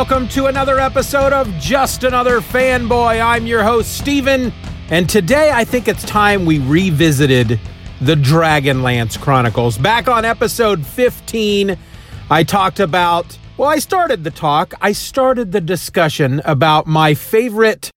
Welcome 0.00 0.28
to 0.28 0.46
another 0.46 0.80
episode 0.80 1.34
of 1.34 1.46
Just 1.58 2.04
Another 2.04 2.40
Fanboy. 2.40 3.22
I'm 3.22 3.46
your 3.46 3.62
host, 3.62 3.98
Steven, 3.98 4.50
and 4.88 5.06
today 5.06 5.50
I 5.52 5.62
think 5.64 5.88
it's 5.88 6.02
time 6.04 6.46
we 6.46 6.58
revisited 6.58 7.60
the 8.00 8.14
Dragonlance 8.14 9.20
Chronicles. 9.20 9.76
Back 9.76 10.08
on 10.08 10.24
episode 10.24 10.86
15, 10.86 11.76
I 12.30 12.42
talked 12.44 12.80
about, 12.80 13.38
well, 13.58 13.68
I 13.68 13.78
started 13.78 14.24
the 14.24 14.30
talk, 14.30 14.72
I 14.80 14.92
started 14.92 15.52
the 15.52 15.60
discussion 15.60 16.40
about 16.46 16.86
my 16.86 17.12
favorite 17.12 17.90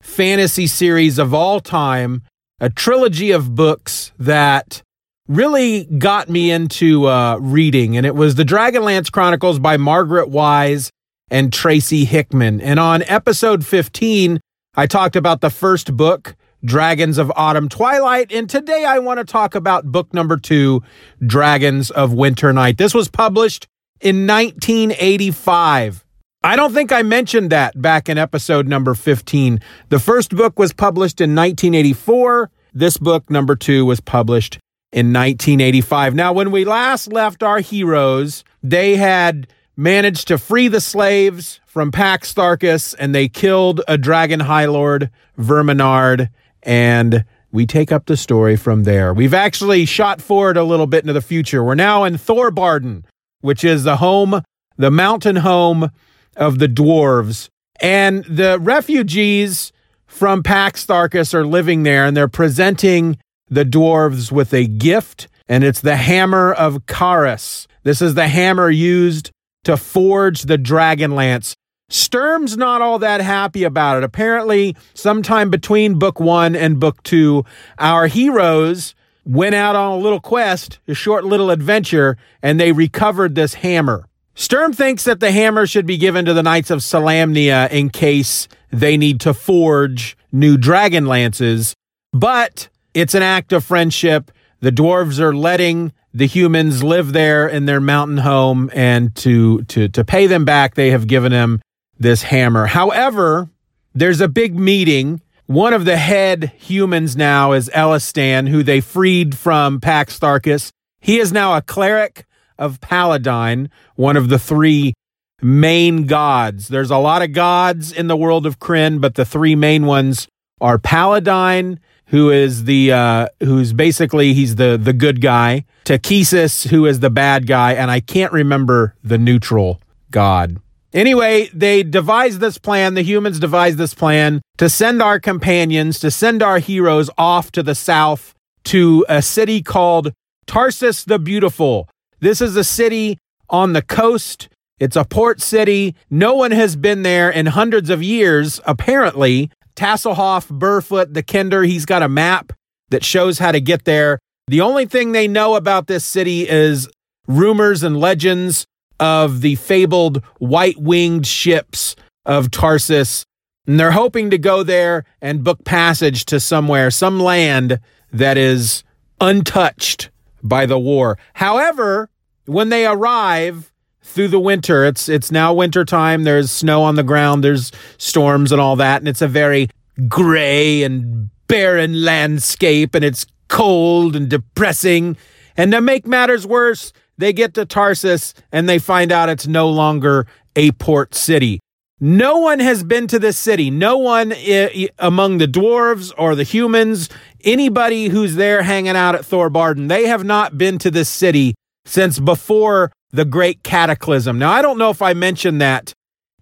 fantasy 0.00 0.66
series 0.66 1.18
of 1.18 1.34
all 1.34 1.60
time, 1.60 2.22
a 2.58 2.70
trilogy 2.70 3.32
of 3.32 3.54
books 3.54 4.12
that 4.18 4.80
really 5.28 5.84
got 5.84 6.30
me 6.30 6.50
into 6.50 7.06
uh, 7.06 7.36
reading, 7.36 7.98
and 7.98 8.06
it 8.06 8.14
was 8.14 8.36
the 8.36 8.44
Dragonlance 8.44 9.12
Chronicles 9.12 9.58
by 9.58 9.76
Margaret 9.76 10.30
Weis 10.30 10.90
and 11.30 11.52
Tracy 11.52 12.04
Hickman. 12.04 12.60
And 12.60 12.80
on 12.80 13.02
episode 13.04 13.64
15, 13.64 14.40
I 14.74 14.86
talked 14.86 15.16
about 15.16 15.40
the 15.40 15.50
first 15.50 15.96
book, 15.96 16.36
Dragons 16.64 17.18
of 17.18 17.32
Autumn 17.36 17.68
Twilight. 17.68 18.32
And 18.32 18.48
today 18.48 18.84
I 18.84 18.98
want 18.98 19.18
to 19.18 19.24
talk 19.24 19.54
about 19.54 19.86
book 19.86 20.12
number 20.12 20.36
two, 20.36 20.82
Dragons 21.24 21.90
of 21.90 22.12
Winter 22.12 22.52
Night. 22.52 22.78
This 22.78 22.94
was 22.94 23.08
published 23.08 23.66
in 24.00 24.26
1985. 24.26 26.04
I 26.42 26.56
don't 26.56 26.72
think 26.72 26.90
I 26.90 27.02
mentioned 27.02 27.50
that 27.50 27.80
back 27.80 28.08
in 28.08 28.16
episode 28.16 28.66
number 28.66 28.94
15. 28.94 29.60
The 29.90 29.98
first 29.98 30.30
book 30.30 30.58
was 30.58 30.72
published 30.72 31.20
in 31.20 31.34
1984. 31.34 32.50
This 32.72 32.96
book, 32.96 33.28
number 33.28 33.56
two, 33.56 33.84
was 33.84 34.00
published 34.00 34.58
in 34.92 35.12
1985. 35.12 36.14
Now, 36.14 36.32
when 36.32 36.50
we 36.50 36.64
last 36.64 37.12
left 37.12 37.42
our 37.42 37.60
heroes, 37.60 38.42
they 38.62 38.96
had 38.96 39.48
managed 39.80 40.28
to 40.28 40.36
free 40.36 40.68
the 40.68 40.80
slaves 40.80 41.58
from 41.64 41.90
Pax 41.90 42.34
Tharkas 42.34 42.94
and 42.98 43.14
they 43.14 43.28
killed 43.28 43.80
a 43.88 43.96
dragon 43.96 44.40
high 44.40 44.66
lord, 44.66 45.10
Verminaard, 45.38 46.28
and 46.62 47.24
we 47.50 47.64
take 47.64 47.90
up 47.90 48.04
the 48.04 48.16
story 48.16 48.56
from 48.56 48.84
there. 48.84 49.14
We've 49.14 49.32
actually 49.32 49.86
shot 49.86 50.20
forward 50.20 50.58
a 50.58 50.64
little 50.64 50.86
bit 50.86 51.02
into 51.02 51.14
the 51.14 51.22
future. 51.22 51.64
We're 51.64 51.76
now 51.76 52.04
in 52.04 52.18
Thorbardin, 52.18 53.04
which 53.40 53.64
is 53.64 53.84
the 53.84 53.96
home, 53.96 54.42
the 54.76 54.90
mountain 54.90 55.36
home 55.36 55.88
of 56.36 56.58
the 56.58 56.68
dwarves. 56.68 57.48
And 57.80 58.22
the 58.26 58.58
refugees 58.60 59.72
from 60.06 60.42
Pax 60.42 60.84
Tharkas 60.84 61.32
are 61.32 61.46
living 61.46 61.84
there 61.84 62.04
and 62.04 62.14
they're 62.14 62.28
presenting 62.28 63.16
the 63.48 63.64
dwarves 63.64 64.30
with 64.30 64.52
a 64.52 64.66
gift, 64.66 65.26
and 65.48 65.64
it's 65.64 65.80
the 65.80 65.96
hammer 65.96 66.52
of 66.52 66.84
Kharas. 66.84 67.66
This 67.82 68.02
is 68.02 68.12
the 68.12 68.28
hammer 68.28 68.68
used 68.68 69.30
to 69.64 69.76
forge 69.76 70.42
the 70.42 70.58
dragon 70.58 71.14
lance. 71.14 71.56
Sturm's 71.88 72.56
not 72.56 72.80
all 72.80 72.98
that 73.00 73.20
happy 73.20 73.64
about 73.64 73.98
it. 73.98 74.04
Apparently, 74.04 74.76
sometime 74.94 75.50
between 75.50 75.98
book 75.98 76.20
one 76.20 76.54
and 76.54 76.78
book 76.78 77.02
two, 77.02 77.44
our 77.78 78.06
heroes 78.06 78.94
went 79.24 79.54
out 79.54 79.76
on 79.76 79.92
a 79.92 80.02
little 80.02 80.20
quest, 80.20 80.78
a 80.86 80.94
short 80.94 81.24
little 81.24 81.50
adventure, 81.50 82.16
and 82.42 82.58
they 82.58 82.72
recovered 82.72 83.34
this 83.34 83.54
hammer. 83.54 84.06
Sturm 84.34 84.72
thinks 84.72 85.04
that 85.04 85.20
the 85.20 85.32
hammer 85.32 85.66
should 85.66 85.84
be 85.84 85.98
given 85.98 86.24
to 86.24 86.32
the 86.32 86.42
Knights 86.42 86.70
of 86.70 86.78
Solamnia 86.78 87.70
in 87.70 87.90
case 87.90 88.48
they 88.70 88.96
need 88.96 89.20
to 89.20 89.34
forge 89.34 90.16
new 90.32 90.56
dragon 90.56 91.06
lances, 91.06 91.74
but 92.12 92.68
it's 92.94 93.14
an 93.14 93.22
act 93.22 93.52
of 93.52 93.64
friendship. 93.64 94.30
The 94.60 94.72
dwarves 94.72 95.18
are 95.18 95.34
letting 95.34 95.92
the 96.12 96.26
humans 96.26 96.82
live 96.82 97.12
there 97.12 97.46
in 97.46 97.66
their 97.66 97.80
mountain 97.80 98.18
home 98.18 98.70
and 98.74 99.14
to 99.16 99.62
to 99.64 99.88
to 99.88 100.04
pay 100.04 100.26
them 100.26 100.44
back 100.44 100.74
they 100.74 100.90
have 100.90 101.06
given 101.06 101.32
him 101.32 101.60
this 101.98 102.22
hammer. 102.22 102.66
However 102.66 103.48
there's 103.94 104.20
a 104.20 104.28
big 104.28 104.58
meeting. 104.58 105.20
One 105.46 105.74
of 105.74 105.84
the 105.84 105.96
head 105.96 106.52
humans 106.58 107.16
now 107.16 107.52
is 107.52 107.68
Elistan 107.74 108.48
who 108.48 108.62
they 108.62 108.80
freed 108.80 109.36
from 109.36 109.80
Pax 109.80 110.18
Tharkas 110.18 110.70
he 111.00 111.18
is 111.18 111.32
now 111.32 111.56
a 111.56 111.62
cleric 111.62 112.26
of 112.58 112.80
Paladine 112.80 113.70
one 113.96 114.16
of 114.16 114.28
the 114.28 114.38
three 114.38 114.94
main 115.42 116.04
gods. 116.06 116.68
There's 116.68 116.90
a 116.90 116.98
lot 116.98 117.22
of 117.22 117.32
gods 117.32 117.92
in 117.92 118.06
the 118.06 118.16
world 118.16 118.46
of 118.46 118.58
Krynn, 118.58 119.00
but 119.00 119.14
the 119.14 119.24
three 119.24 119.56
main 119.56 119.86
ones 119.86 120.28
are 120.60 120.78
Paladine 120.78 121.80
who 122.10 122.30
is 122.30 122.64
the 122.64 122.92
uh, 122.92 123.26
who's 123.40 123.72
basically 123.72 124.34
he's 124.34 124.56
the 124.56 124.78
the 124.80 124.92
good 124.92 125.20
guy, 125.20 125.64
Takhisis, 125.84 126.68
who 126.68 126.86
is 126.86 127.00
the 127.00 127.10
bad 127.10 127.46
guy, 127.46 127.72
and 127.72 127.90
I 127.90 128.00
can't 128.00 128.32
remember 128.32 128.94
the 129.02 129.18
neutral 129.18 129.80
god. 130.10 130.58
Anyway, 130.92 131.48
they 131.54 131.84
devise 131.84 132.40
this 132.40 132.58
plan, 132.58 132.94
the 132.94 133.02
humans 133.02 133.38
devise 133.38 133.76
this 133.76 133.94
plan 133.94 134.42
to 134.58 134.68
send 134.68 135.00
our 135.00 135.20
companions, 135.20 136.00
to 136.00 136.10
send 136.10 136.42
our 136.42 136.58
heroes 136.58 137.08
off 137.16 137.52
to 137.52 137.62
the 137.62 137.76
south 137.76 138.34
to 138.64 139.06
a 139.08 139.22
city 139.22 139.62
called 139.62 140.12
Tarsis 140.46 141.04
the 141.04 141.20
Beautiful. 141.20 141.88
This 142.18 142.40
is 142.40 142.56
a 142.56 142.64
city 142.64 143.18
on 143.48 143.72
the 143.72 143.82
coast. 143.82 144.48
It's 144.80 144.96
a 144.96 145.04
port 145.04 145.40
city. 145.40 145.94
No 146.10 146.34
one 146.34 146.50
has 146.50 146.74
been 146.74 147.02
there 147.02 147.30
in 147.30 147.46
hundreds 147.46 147.88
of 147.88 148.02
years, 148.02 148.60
apparently. 148.66 149.50
Tasselhoff, 149.76 150.48
Burrfoot, 150.48 151.14
the 151.14 151.22
Kender, 151.22 151.66
he's 151.66 151.86
got 151.86 152.02
a 152.02 152.08
map 152.08 152.52
that 152.90 153.04
shows 153.04 153.38
how 153.38 153.52
to 153.52 153.60
get 153.60 153.84
there. 153.84 154.18
The 154.46 154.60
only 154.60 154.86
thing 154.86 155.12
they 155.12 155.28
know 155.28 155.54
about 155.54 155.86
this 155.86 156.04
city 156.04 156.48
is 156.48 156.88
rumors 157.26 157.82
and 157.82 157.98
legends 157.98 158.66
of 158.98 159.40
the 159.40 159.54
fabled 159.56 160.22
white 160.38 160.78
winged 160.78 161.26
ships 161.26 161.96
of 162.26 162.48
Tarsis. 162.50 163.24
And 163.66 163.78
they're 163.78 163.92
hoping 163.92 164.30
to 164.30 164.38
go 164.38 164.62
there 164.62 165.04
and 165.22 165.44
book 165.44 165.64
passage 165.64 166.24
to 166.26 166.40
somewhere, 166.40 166.90
some 166.90 167.20
land 167.20 167.78
that 168.12 168.36
is 168.36 168.82
untouched 169.20 170.10
by 170.42 170.66
the 170.66 170.78
war. 170.78 171.18
However, 171.34 172.10
when 172.46 172.70
they 172.70 172.86
arrive 172.86 173.69
through 174.02 174.28
the 174.28 174.40
winter, 174.40 174.84
it's 174.84 175.08
it's 175.08 175.30
now 175.30 175.52
winter 175.52 175.84
time. 175.84 176.24
There's 176.24 176.50
snow 176.50 176.82
on 176.82 176.94
the 176.96 177.02
ground, 177.02 177.44
there's 177.44 177.70
storms 177.98 178.52
and 178.52 178.60
all 178.60 178.76
that, 178.76 179.00
and 179.00 179.08
it's 179.08 179.22
a 179.22 179.28
very 179.28 179.68
gray 180.08 180.82
and 180.82 181.30
barren 181.46 182.04
landscape, 182.04 182.94
and 182.94 183.04
it's 183.04 183.26
cold 183.48 184.16
and 184.16 184.28
depressing. 184.28 185.16
And 185.56 185.72
to 185.72 185.80
make 185.80 186.06
matters 186.06 186.46
worse, 186.46 186.92
they 187.18 187.32
get 187.32 187.54
to 187.54 187.66
Tarsis 187.66 188.32
and 188.50 188.68
they 188.68 188.78
find 188.78 189.12
out 189.12 189.28
it's 189.28 189.46
no 189.46 189.68
longer 189.68 190.26
a 190.56 190.70
port 190.72 191.14
city. 191.14 191.60
No 192.00 192.38
one 192.38 192.60
has 192.60 192.82
been 192.82 193.06
to 193.08 193.18
this 193.18 193.36
city. 193.36 193.70
No 193.70 193.98
one 193.98 194.32
I- 194.32 194.88
among 194.98 195.36
the 195.36 195.46
dwarves 195.46 196.12
or 196.16 196.34
the 196.34 196.44
humans, 196.44 197.10
anybody 197.44 198.08
who's 198.08 198.36
there 198.36 198.62
hanging 198.62 198.96
out 198.96 199.14
at 199.14 199.22
Thorbardin, 199.22 199.88
they 199.88 200.06
have 200.06 200.24
not 200.24 200.56
been 200.56 200.78
to 200.78 200.90
this 200.90 201.10
city 201.10 201.54
since 201.84 202.18
before 202.18 202.90
the 203.12 203.24
great 203.24 203.62
cataclysm. 203.62 204.38
Now, 204.38 204.50
I 204.50 204.62
don't 204.62 204.78
know 204.78 204.90
if 204.90 205.02
I 205.02 205.14
mentioned 205.14 205.60
that 205.60 205.92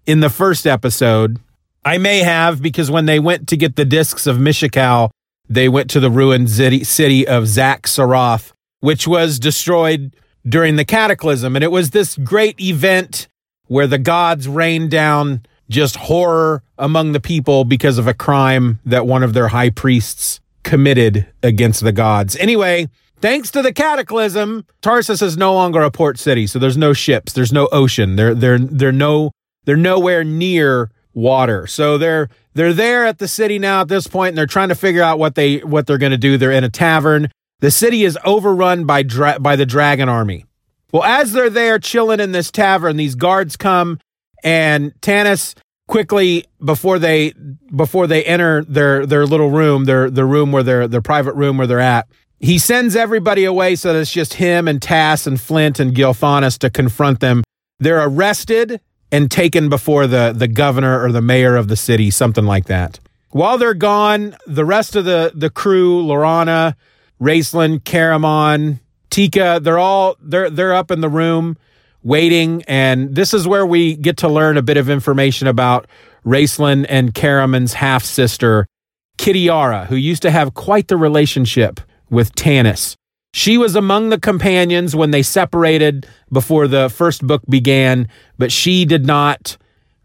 in 0.05 0.19
the 0.19 0.29
first 0.29 0.67
episode. 0.67 1.39
I 1.85 1.97
may 1.97 2.19
have 2.19 2.61
because 2.61 2.91
when 2.91 3.05
they 3.05 3.19
went 3.19 3.47
to 3.49 3.57
get 3.57 3.75
the 3.75 3.85
discs 3.85 4.27
of 4.27 4.37
Mishakal, 4.37 5.11
they 5.47 5.69
went 5.69 5.89
to 5.91 5.99
the 5.99 6.11
ruined 6.11 6.49
city, 6.49 6.83
city 6.83 7.27
of 7.27 7.45
Xak 7.45 7.81
Tsaroth, 7.81 8.51
which 8.81 9.07
was 9.07 9.39
destroyed 9.39 10.15
during 10.47 10.75
the 10.75 10.85
cataclysm. 10.85 11.55
And 11.55 11.63
it 11.63 11.71
was 11.71 11.89
this 11.89 12.17
great 12.17 12.59
event 12.59 13.27
where 13.67 13.87
the 13.87 13.97
gods 13.97 14.47
rained 14.47 14.91
down 14.91 15.45
just 15.69 15.95
horror 15.95 16.63
among 16.77 17.11
the 17.11 17.19
people 17.19 17.63
because 17.63 17.97
of 17.97 18.07
a 18.07 18.13
crime 18.13 18.79
that 18.85 19.05
one 19.05 19.23
of 19.23 19.33
their 19.33 19.49
high 19.49 19.69
priests 19.69 20.39
committed 20.63 21.27
against 21.43 21.81
the 21.81 21.91
gods. 21.91 22.35
Anyway, 22.37 22.89
thanks 23.21 23.51
to 23.51 23.61
the 23.61 23.73
cataclysm, 23.73 24.65
Tarsis 24.81 25.21
is 25.21 25.37
no 25.37 25.53
longer 25.53 25.81
a 25.81 25.91
port 25.91 26.17
city, 26.17 26.47
so 26.47 26.59
there's 26.59 26.77
no 26.77 26.93
ships, 26.93 27.33
there's 27.33 27.53
no 27.53 27.67
ocean. 27.71 28.15
They're 28.15 28.35
they're 28.35 28.59
they're 28.59 28.91
no 28.91 29.31
they're 29.65 29.77
nowhere 29.77 30.23
near 30.23 30.91
water. 31.13 31.67
So 31.67 31.97
they're 31.97 32.29
they're 32.53 32.73
there 32.73 33.05
at 33.05 33.19
the 33.19 33.27
city 33.27 33.59
now 33.59 33.81
at 33.81 33.87
this 33.87 34.07
point, 34.07 34.29
and 34.29 34.37
they're 34.37 34.45
trying 34.45 34.69
to 34.69 34.75
figure 34.75 35.03
out 35.03 35.19
what 35.19 35.35
they 35.35 35.57
what 35.57 35.87
they're 35.87 35.97
going 35.97 36.11
to 36.11 36.17
do. 36.17 36.37
They're 36.37 36.51
in 36.51 36.63
a 36.63 36.69
tavern. 36.69 37.29
The 37.59 37.71
city 37.71 38.03
is 38.03 38.17
overrun 38.23 38.85
by 38.85 39.03
dra- 39.03 39.39
by 39.39 39.55
the 39.55 39.65
dragon 39.65 40.09
army. 40.09 40.45
Well, 40.91 41.03
as 41.03 41.33
they're 41.33 41.49
there 41.49 41.77
chilling 41.77 42.19
in 42.19 42.31
this 42.31 42.49
tavern, 42.49 42.97
these 42.97 43.15
guards 43.15 43.55
come, 43.55 43.99
and 44.43 44.93
Tanis 45.01 45.55
quickly 45.87 46.45
before 46.63 46.99
they 46.99 47.33
before 47.75 48.07
they 48.07 48.23
enter 48.23 48.63
their 48.63 49.05
their 49.05 49.25
little 49.25 49.49
room, 49.49 49.85
their 49.85 50.09
their 50.09 50.25
room 50.25 50.51
where 50.51 50.63
their 50.63 50.87
their 50.87 51.01
private 51.01 51.35
room 51.35 51.57
where 51.57 51.67
they're 51.67 51.79
at. 51.79 52.07
He 52.39 52.57
sends 52.57 52.95
everybody 52.95 53.43
away 53.43 53.75
so 53.75 53.91
that 53.91 53.99
it's 53.99 54.11
just 54.11 54.35
him 54.35 54.67
and 54.67 54.81
Tass 54.81 55.27
and 55.27 55.39
Flint 55.39 55.79
and 55.79 55.93
Gilthanas 55.93 56.57
to 56.59 56.69
confront 56.69 57.19
them. 57.19 57.43
They're 57.79 58.05
arrested 58.05 58.79
and 59.11 59.29
taken 59.29 59.69
before 59.69 60.07
the, 60.07 60.33
the 60.35 60.47
governor 60.47 61.03
or 61.03 61.11
the 61.11 61.21
mayor 61.21 61.55
of 61.55 61.67
the 61.67 61.75
city, 61.75 62.11
something 62.11 62.45
like 62.45 62.65
that. 62.65 62.99
While 63.31 63.57
they're 63.57 63.73
gone, 63.73 64.35
the 64.47 64.65
rest 64.65 64.95
of 64.95 65.05
the, 65.05 65.31
the 65.35 65.49
crew, 65.49 66.01
Laurana, 66.03 66.75
Raistlin, 67.21 67.79
Caramon, 67.79 68.79
Tika, 69.09 69.59
they're 69.61 69.79
all 69.79 70.15
they're 70.21 70.49
they're 70.49 70.73
up 70.73 70.91
in 70.91 71.01
the 71.01 71.09
room 71.09 71.57
waiting, 72.03 72.63
and 72.67 73.15
this 73.15 73.33
is 73.33 73.47
where 73.47 73.65
we 73.65 73.95
get 73.95 74.17
to 74.17 74.29
learn 74.29 74.55
a 74.55 74.61
bit 74.61 74.77
of 74.77 74.89
information 74.89 75.47
about 75.47 75.87
Raistlin 76.25 76.85
and 76.87 77.13
Caramon's 77.13 77.73
half 77.73 78.03
sister, 78.03 78.67
Kitiara, 79.17 79.87
who 79.87 79.95
used 79.95 80.21
to 80.21 80.31
have 80.31 80.53
quite 80.53 80.87
the 80.87 80.97
relationship 80.97 81.79
with 82.09 82.33
Tanis. 82.35 82.95
She 83.33 83.57
was 83.57 83.75
among 83.75 84.09
the 84.09 84.19
companions 84.19 84.95
when 84.95 85.11
they 85.11 85.21
separated 85.21 86.07
before 86.31 86.67
the 86.67 86.89
first 86.89 87.25
book 87.25 87.43
began, 87.47 88.07
but 88.37 88.51
she 88.51 88.85
did 88.85 89.05
not 89.05 89.57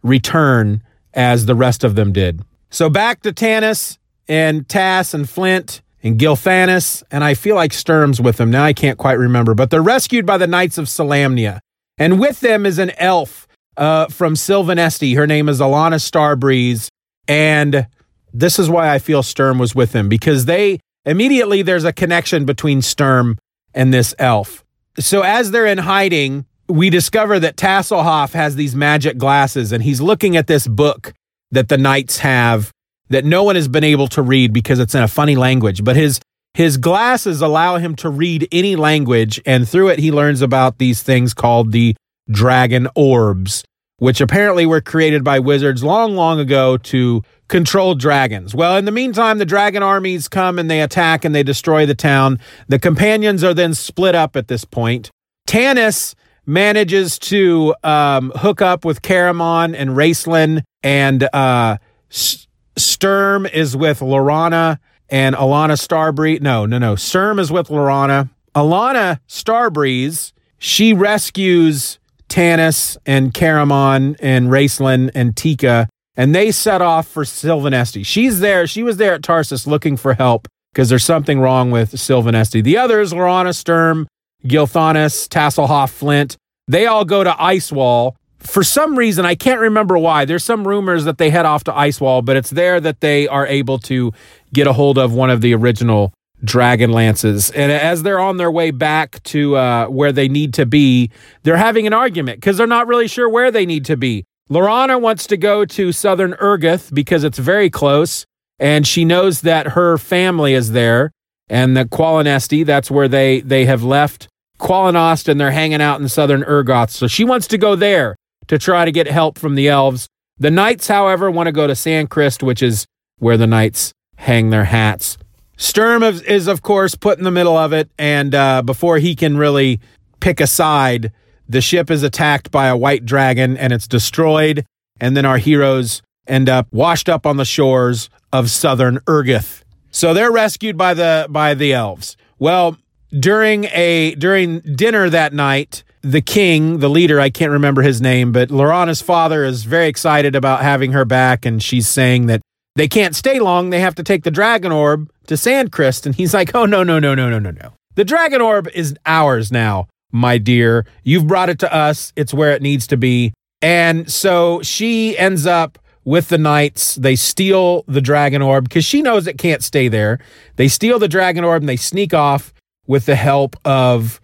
return 0.02 0.82
as 1.14 1.46
the 1.46 1.54
rest 1.54 1.84
of 1.84 1.94
them 1.94 2.12
did. 2.12 2.42
So 2.70 2.90
back 2.90 3.22
to 3.22 3.32
Tanis 3.32 3.98
and 4.28 4.68
Tass 4.68 5.14
and 5.14 5.28
Flint 5.28 5.80
and 6.02 6.18
Gilthanas, 6.18 7.02
and 7.10 7.24
I 7.24 7.32
feel 7.32 7.56
like 7.56 7.72
Sturm's 7.72 8.20
with 8.20 8.36
them. 8.36 8.50
Now 8.50 8.64
I 8.64 8.74
can't 8.74 8.98
quite 8.98 9.18
remember, 9.18 9.54
but 9.54 9.70
they're 9.70 9.82
rescued 9.82 10.26
by 10.26 10.36
the 10.36 10.46
Knights 10.46 10.76
of 10.76 10.86
Solamnia. 10.86 11.60
And 11.96 12.20
with 12.20 12.40
them 12.40 12.66
is 12.66 12.78
an 12.78 12.90
elf 12.98 13.46
uh, 13.76 14.06
from 14.08 14.34
Silvanesti. 14.34 15.16
Her 15.16 15.26
name 15.26 15.48
is 15.48 15.60
Alhana 15.60 15.96
Starbreeze. 15.96 16.88
And 17.26 17.86
this 18.32 18.58
is 18.58 18.68
why 18.68 18.92
I 18.92 18.98
feel 18.98 19.22
Sturm 19.22 19.58
was 19.58 19.74
with 19.74 19.92
them 19.92 20.08
because 20.08 20.44
they 20.44 20.80
Immediately, 21.06 21.62
there's 21.62 21.84
a 21.84 21.92
connection 21.92 22.44
between 22.44 22.82
Sturm 22.82 23.38
and 23.74 23.92
this 23.92 24.14
elf. 24.18 24.64
So, 24.98 25.22
as 25.22 25.50
they're 25.50 25.66
in 25.66 25.78
hiding, 25.78 26.46
we 26.68 26.90
discover 26.90 27.38
that 27.40 27.56
Tasselhoff 27.56 28.32
has 28.32 28.56
these 28.56 28.74
magic 28.74 29.18
glasses 29.18 29.72
and 29.72 29.82
he's 29.82 30.00
looking 30.00 30.36
at 30.36 30.46
this 30.46 30.66
book 30.66 31.12
that 31.50 31.68
the 31.68 31.78
knights 31.78 32.18
have 32.18 32.72
that 33.10 33.24
no 33.24 33.42
one 33.42 33.54
has 33.54 33.68
been 33.68 33.84
able 33.84 34.08
to 34.08 34.22
read 34.22 34.52
because 34.52 34.78
it's 34.78 34.94
in 34.94 35.02
a 35.02 35.08
funny 35.08 35.36
language. 35.36 35.84
But 35.84 35.96
his 35.96 36.20
his 36.54 36.76
glasses 36.76 37.40
allow 37.40 37.78
him 37.78 37.96
to 37.96 38.08
read 38.08 38.48
any 38.52 38.76
language, 38.76 39.40
and 39.44 39.68
through 39.68 39.88
it, 39.88 39.98
he 39.98 40.12
learns 40.12 40.40
about 40.40 40.78
these 40.78 41.02
things 41.02 41.34
called 41.34 41.72
the 41.72 41.96
dragon 42.30 42.88
orbs, 42.94 43.64
which 43.98 44.20
apparently 44.20 44.64
were 44.64 44.80
created 44.80 45.24
by 45.24 45.40
wizards 45.40 45.82
long, 45.82 46.14
long 46.14 46.38
ago 46.38 46.76
to 46.76 47.22
control 47.54 47.94
dragons. 47.94 48.52
Well, 48.52 48.76
in 48.76 48.84
the 48.84 48.90
meantime, 48.90 49.38
the 49.38 49.44
dragon 49.44 49.80
armies 49.80 50.26
come 50.26 50.58
and 50.58 50.68
they 50.68 50.80
attack 50.80 51.24
and 51.24 51.32
they 51.32 51.44
destroy 51.44 51.86
the 51.86 51.94
town. 51.94 52.40
The 52.66 52.80
companions 52.80 53.44
are 53.44 53.54
then 53.54 53.74
split 53.74 54.16
up 54.16 54.34
at 54.34 54.48
this 54.48 54.64
point. 54.64 55.08
Tanis 55.46 56.16
manages 56.44 57.16
to 57.20 57.72
um, 57.84 58.32
hook 58.34 58.60
up 58.60 58.84
with 58.84 59.02
Caramon 59.02 59.72
and 59.78 59.90
Raistlin, 59.90 60.64
and 60.82 61.28
uh, 61.32 61.76
S- 62.10 62.48
Sturm 62.76 63.46
is 63.46 63.76
with 63.76 64.00
Laurana 64.00 64.80
and 65.08 65.36
Alhana 65.36 65.78
Starbreeze. 65.78 66.40
No, 66.40 66.66
no, 66.66 66.78
no. 66.78 66.96
Sturm 66.96 67.38
is 67.38 67.52
with 67.52 67.68
Laurana. 67.68 68.30
Alhana 68.56 69.20
Starbreeze, 69.28 70.32
she 70.58 70.92
rescues 70.92 72.00
Tanis 72.28 72.96
and 73.06 73.32
Caramon 73.32 74.16
and 74.18 74.48
Raistlin 74.48 75.12
and 75.14 75.36
Tika 75.36 75.88
and 76.16 76.34
they 76.34 76.50
set 76.50 76.80
off 76.80 77.08
for 77.08 77.24
Silvanesti. 77.24 78.04
She's 78.04 78.40
there. 78.40 78.66
She 78.66 78.82
was 78.82 78.96
there 78.96 79.14
at 79.14 79.22
Tarsis 79.22 79.66
looking 79.66 79.96
for 79.96 80.14
help 80.14 80.48
because 80.72 80.88
there's 80.88 81.04
something 81.04 81.40
wrong 81.40 81.70
with 81.70 81.92
Silvanesti. 81.92 82.62
The 82.62 82.76
others, 82.78 83.12
Laurana 83.12 83.54
Sturm, 83.54 84.06
Gilthanas, 84.44 85.28
Tasselhoff, 85.28 85.90
Flint, 85.90 86.36
they 86.68 86.86
all 86.86 87.04
go 87.04 87.24
to 87.24 87.42
Icewall. 87.42 88.16
For 88.38 88.62
some 88.62 88.96
reason, 88.98 89.24
I 89.24 89.34
can't 89.34 89.60
remember 89.60 89.96
why. 89.98 90.24
There's 90.24 90.44
some 90.44 90.66
rumors 90.66 91.04
that 91.04 91.18
they 91.18 91.30
head 91.30 91.46
off 91.46 91.64
to 91.64 91.76
Icewall, 91.76 92.22
but 92.22 92.36
it's 92.36 92.50
there 92.50 92.80
that 92.80 93.00
they 93.00 93.26
are 93.28 93.46
able 93.46 93.78
to 93.80 94.12
get 94.52 94.66
a 94.66 94.72
hold 94.72 94.98
of 94.98 95.14
one 95.14 95.30
of 95.30 95.40
the 95.40 95.54
original 95.54 96.12
dragon 96.42 96.92
lances. 96.92 97.50
And 97.50 97.72
as 97.72 98.02
they're 98.02 98.20
on 98.20 98.36
their 98.36 98.50
way 98.50 98.70
back 98.70 99.22
to 99.24 99.56
uh, 99.56 99.86
where 99.86 100.12
they 100.12 100.28
need 100.28 100.52
to 100.54 100.66
be, 100.66 101.10
they're 101.42 101.56
having 101.56 101.86
an 101.86 101.94
argument 101.94 102.38
because 102.38 102.58
they're 102.58 102.66
not 102.66 102.86
really 102.86 103.08
sure 103.08 103.28
where 103.28 103.50
they 103.50 103.64
need 103.64 103.86
to 103.86 103.96
be. 103.96 104.24
Laurana 104.50 105.00
wants 105.00 105.26
to 105.28 105.36
go 105.36 105.64
to 105.64 105.92
southern 105.92 106.34
Ergoth 106.34 106.92
because 106.92 107.24
it's 107.24 107.38
very 107.38 107.70
close, 107.70 108.26
and 108.58 108.86
she 108.86 109.04
knows 109.04 109.40
that 109.40 109.68
her 109.68 109.96
family 109.96 110.52
is 110.54 110.72
there. 110.72 111.10
And 111.48 111.76
the 111.76 111.84
Qualinesti, 111.84 112.64
that's 112.64 112.90
where 112.90 113.08
they, 113.08 113.40
they 113.40 113.64
have 113.66 113.82
left 113.82 114.28
Qualinost 114.58 115.28
and 115.28 115.40
they're 115.40 115.50
hanging 115.50 115.82
out 115.82 116.00
in 116.00 116.08
southern 116.08 116.42
Ergoth. 116.42 116.90
So 116.90 117.06
she 117.06 117.24
wants 117.24 117.46
to 117.48 117.58
go 117.58 117.74
there 117.76 118.16
to 118.46 118.58
try 118.58 118.84
to 118.84 118.92
get 118.92 119.06
help 119.06 119.38
from 119.38 119.54
the 119.54 119.68
elves. 119.68 120.08
The 120.38 120.50
knights, 120.50 120.88
however, 120.88 121.30
want 121.30 121.46
to 121.46 121.52
go 121.52 121.66
to 121.66 121.74
Sancrist, 121.74 122.42
which 122.42 122.62
is 122.62 122.86
where 123.18 123.36
the 123.36 123.46
knights 123.46 123.92
hang 124.16 124.50
their 124.50 124.64
hats. 124.64 125.18
Sturm 125.56 126.02
is, 126.02 126.20
is 126.22 126.48
of 126.48 126.62
course, 126.62 126.94
put 126.94 127.18
in 127.18 127.24
the 127.24 127.30
middle 127.30 127.56
of 127.56 127.72
it, 127.72 127.88
and 127.98 128.34
uh, 128.34 128.62
before 128.62 128.98
he 128.98 129.14
can 129.14 129.36
really 129.36 129.80
pick 130.20 130.40
a 130.40 130.46
side, 130.46 131.12
the 131.48 131.60
ship 131.60 131.90
is 131.90 132.02
attacked 132.02 132.50
by 132.50 132.66
a 132.66 132.76
white 132.76 133.04
dragon 133.04 133.56
and 133.56 133.72
it's 133.72 133.86
destroyed. 133.86 134.64
And 135.00 135.16
then 135.16 135.24
our 135.24 135.38
heroes 135.38 136.02
end 136.26 136.48
up 136.48 136.68
washed 136.72 137.08
up 137.08 137.26
on 137.26 137.36
the 137.36 137.44
shores 137.44 138.08
of 138.32 138.50
southern 138.50 138.98
Ergoth. 139.00 139.62
So 139.90 140.14
they're 140.14 140.32
rescued 140.32 140.76
by 140.76 140.94
the 140.94 141.26
by 141.28 141.54
the 141.54 141.72
elves. 141.72 142.16
Well, 142.38 142.76
during 143.18 143.64
a 143.66 144.14
during 144.16 144.60
dinner 144.60 145.08
that 145.10 145.32
night, 145.32 145.84
the 146.02 146.20
king, 146.20 146.78
the 146.78 146.90
leader, 146.90 147.20
I 147.20 147.30
can't 147.30 147.52
remember 147.52 147.82
his 147.82 148.00
name, 148.00 148.32
but 148.32 148.50
Laurana's 148.50 149.00
father 149.00 149.44
is 149.44 149.64
very 149.64 149.86
excited 149.86 150.34
about 150.34 150.62
having 150.62 150.92
her 150.92 151.04
back, 151.04 151.46
and 151.46 151.62
she's 151.62 151.88
saying 151.88 152.26
that 152.26 152.42
they 152.76 152.88
can't 152.88 153.14
stay 153.14 153.38
long. 153.38 153.70
They 153.70 153.80
have 153.80 153.94
to 153.96 154.02
take 154.02 154.24
the 154.24 154.30
dragon 154.30 154.72
orb 154.72 155.10
to 155.28 155.36
Sancrist. 155.36 156.06
And 156.06 156.14
he's 156.14 156.34
like, 156.34 156.54
oh, 156.54 156.66
no, 156.66 156.82
no, 156.82 156.98
no, 156.98 157.14
no, 157.14 157.30
no, 157.30 157.38
no, 157.38 157.50
no. 157.50 157.72
The 157.94 158.04
dragon 158.04 158.40
orb 158.40 158.68
is 158.74 158.96
ours 159.06 159.52
now 159.52 159.86
my 160.14 160.38
dear. 160.38 160.86
You've 161.02 161.26
brought 161.26 161.50
it 161.50 161.58
to 161.58 161.74
us. 161.74 162.12
It's 162.14 162.32
where 162.32 162.52
it 162.52 162.62
needs 162.62 162.86
to 162.86 162.96
be. 162.96 163.34
And 163.60 164.10
so 164.10 164.62
she 164.62 165.18
ends 165.18 165.44
up 165.44 165.78
with 166.04 166.28
the 166.28 166.38
knights. 166.38 166.94
They 166.94 167.16
steal 167.16 167.82
the 167.88 168.00
dragon 168.00 168.40
orb 168.40 168.64
because 168.64 168.84
she 168.84 169.02
knows 169.02 169.26
it 169.26 169.38
can't 169.38 169.62
stay 169.62 169.88
there. 169.88 170.20
They 170.56 170.68
steal 170.68 171.00
the 171.00 171.08
dragon 171.08 171.42
orb 171.42 171.62
and 171.62 171.68
they 171.68 171.76
sneak 171.76 172.14
off 172.14 172.54
with 172.86 173.06
the 173.06 173.16
help 173.16 173.56
of 173.64 174.20